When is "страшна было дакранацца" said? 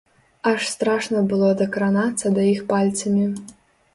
0.75-2.27